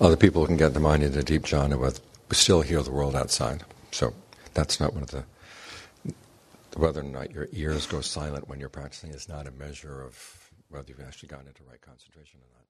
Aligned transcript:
Other 0.00 0.16
people 0.16 0.44
can 0.46 0.56
get 0.56 0.74
the 0.74 0.80
mind 0.80 1.02
into 1.02 1.22
deep 1.22 1.42
jhana 1.42 1.78
with 1.78 2.00
still 2.32 2.60
hear 2.60 2.82
the 2.82 2.90
world 2.92 3.16
outside. 3.16 3.62
So 3.92 4.12
that's 4.52 4.78
not 4.80 4.92
one 4.92 5.02
of 5.02 5.10
the 5.10 5.24
whether 6.76 7.00
or 7.00 7.04
not 7.04 7.30
your 7.30 7.48
ears 7.52 7.86
go 7.86 8.02
silent 8.02 8.48
when 8.48 8.60
you're 8.60 8.68
practicing 8.68 9.10
is 9.12 9.28
not 9.28 9.46
a 9.46 9.50
measure 9.52 10.02
of 10.02 10.50
whether 10.68 10.84
you've 10.88 11.00
actually 11.00 11.28
gotten 11.30 11.46
into 11.46 11.62
right 11.64 11.80
concentration 11.80 12.38
or 12.40 12.44
not. 12.58 12.65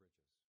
bridges 0.00 0.49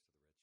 rest 0.05 0.21
of 0.21 0.25
the 0.25 0.31
red 0.31 0.34